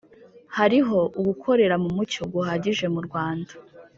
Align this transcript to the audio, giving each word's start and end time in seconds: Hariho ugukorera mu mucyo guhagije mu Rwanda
Hariho 0.57 0.99
ugukorera 1.19 1.75
mu 1.83 1.89
mucyo 1.95 2.23
guhagije 2.33 2.85
mu 2.93 3.01
Rwanda 3.07 3.51